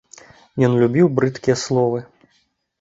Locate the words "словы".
1.67-2.05